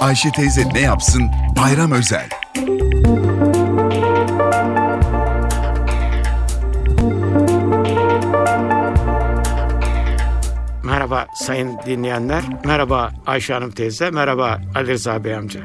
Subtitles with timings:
[0.00, 1.30] Ayşe teyze ne yapsın?
[1.56, 2.28] Bayram özel.
[10.84, 12.42] Merhaba sayın dinleyenler.
[12.64, 14.10] Merhaba Ayşe Hanım teyze.
[14.10, 15.60] Merhaba Ali Rıza Bey amca.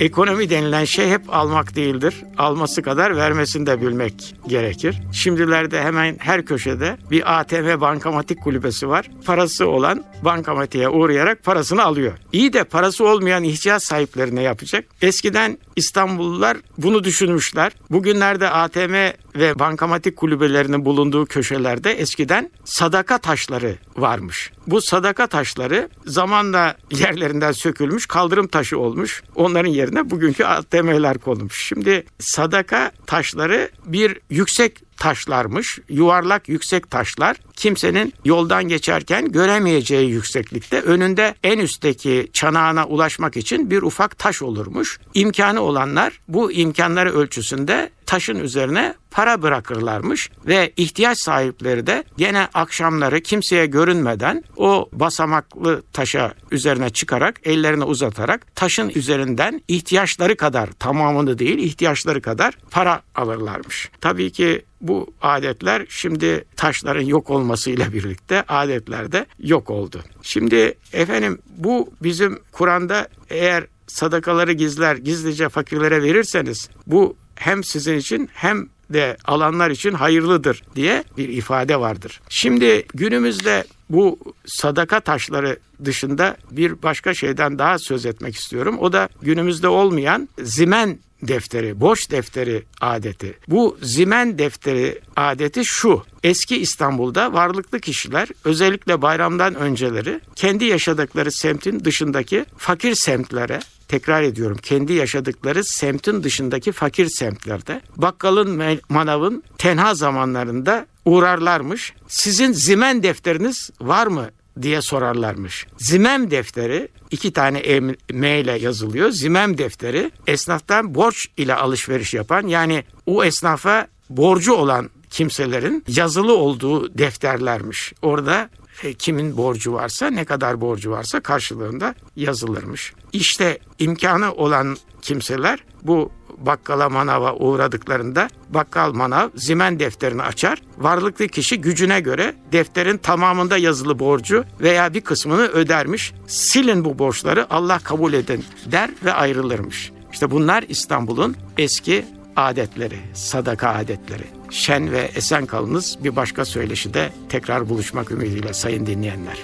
[0.00, 2.14] Ekonomi denilen şey hep almak değildir.
[2.38, 4.96] Alması kadar vermesini de bilmek gerekir.
[5.12, 9.10] Şimdilerde hemen her köşede bir ATM bankamatik kulübesi var.
[9.24, 12.12] Parası olan bankamatiğe uğrayarak parasını alıyor.
[12.32, 14.84] İyi de parası olmayan ihtiyaç sahipleri ne yapacak?
[15.02, 17.72] Eskiden İstanbullular bunu düşünmüşler.
[17.90, 18.94] Bugünlerde ATM
[19.36, 24.52] ve bankamatik kulübelerinin bulunduğu köşelerde eskiden sadaka taşları varmış.
[24.66, 29.22] Bu sadaka taşları zamanla yerlerinden sökülmüş, kaldırım taşı olmuş.
[29.34, 31.66] Onların yerine bugünkü ATM'ler konulmuş.
[31.66, 35.78] Şimdi sadaka taşları bir yüksek taşlarmış.
[35.88, 37.36] Yuvarlak yüksek taşlar.
[37.56, 44.98] Kimsenin yoldan geçerken göremeyeceği yükseklikte önünde en üstteki çanağına ulaşmak için bir ufak taş olurmuş.
[45.14, 53.20] İmkanı olanlar bu imkanları ölçüsünde taşın üzerine para bırakırlarmış ve ihtiyaç sahipleri de gene akşamları
[53.20, 61.58] kimseye görünmeden o basamaklı taşa üzerine çıkarak ellerini uzatarak taşın üzerinden ihtiyaçları kadar tamamını değil
[61.58, 63.90] ihtiyaçları kadar para alırlarmış.
[64.00, 70.02] Tabii ki bu adetler şimdi taşların yok olmasıyla birlikte adetler de yok oldu.
[70.22, 78.28] Şimdi efendim bu bizim Kur'an'da eğer sadakaları gizler gizlice fakirlere verirseniz bu hem sizin için
[78.32, 82.20] hem de alanlar için hayırlıdır diye bir ifade vardır.
[82.28, 88.76] Şimdi günümüzde bu sadaka taşları dışında bir başka şeyden daha söz etmek istiyorum.
[88.80, 93.34] O da günümüzde olmayan zimen defteri, borç defteri adeti.
[93.48, 96.02] Bu zimen defteri adeti şu.
[96.22, 104.56] Eski İstanbul'da varlıklı kişiler özellikle bayramdan önceleri kendi yaşadıkları semtin dışındaki fakir semtlere tekrar ediyorum
[104.62, 111.92] kendi yaşadıkları semtin dışındaki fakir semtlerde bakkalın manavın tenha zamanlarında uğrarlarmış.
[112.08, 114.30] Sizin zimen defteriniz var mı
[114.62, 115.66] diye sorarlarmış.
[115.78, 117.80] Zimem defteri iki tane
[118.12, 119.10] M ile yazılıyor.
[119.10, 126.98] Zimem defteri esnaftan borç ile alışveriş yapan yani o esnafa borcu olan kimselerin yazılı olduğu
[126.98, 127.92] defterlermiş.
[128.02, 128.50] Orada
[128.82, 132.92] e, kimin borcu varsa ne kadar borcu varsa karşılığında yazılırmış.
[133.12, 140.62] İşte imkanı olan kimseler bu bakkala manava uğradıklarında bakkal manav zimen defterini açar.
[140.78, 146.12] Varlıklı kişi gücüne göre defterin tamamında yazılı borcu veya bir kısmını ödermiş.
[146.26, 149.92] Silin bu borçları Allah kabul edin der ve ayrılırmış.
[150.12, 152.04] İşte bunlar İstanbul'un eski
[152.36, 154.24] adetleri, sadaka adetleri.
[154.50, 159.38] Şen ve esen kalınız bir başka söyleşide tekrar buluşmak ümidiyle sayın dinleyenler.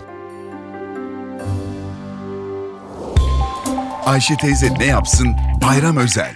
[4.04, 5.28] Ayşe teyze ne yapsın?
[5.62, 6.34] Bayram özel.